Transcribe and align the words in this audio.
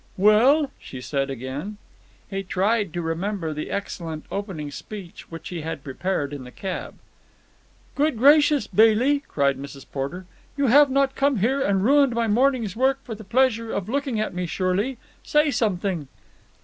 "Well?" 0.17 0.71
she 0.79 0.99
said 0.99 1.29
again. 1.29 1.77
He 2.27 2.41
tried 2.41 2.91
to 2.93 3.03
remember 3.03 3.53
the 3.53 3.69
excellent 3.69 4.25
opening 4.31 4.71
speech 4.71 5.29
which 5.29 5.49
he 5.49 5.61
had 5.61 5.83
prepared 5.83 6.33
in 6.33 6.43
the 6.43 6.49
cab. 6.49 6.95
"Good 7.93 8.17
gracious, 8.17 8.65
Bailey!" 8.65 9.19
cried 9.27 9.59
Mrs. 9.59 9.85
Porter, 9.91 10.25
"you 10.57 10.65
have 10.65 10.89
not 10.89 11.13
come 11.13 11.37
here 11.37 11.61
and 11.61 11.85
ruined 11.85 12.15
my 12.15 12.27
morning's 12.27 12.75
work 12.75 12.97
for 13.03 13.13
the 13.13 13.23
pleasure 13.23 13.71
of 13.71 13.89
looking 13.89 14.19
at 14.19 14.33
me 14.33 14.47
surely? 14.47 14.97
Say 15.21 15.51
something." 15.51 16.07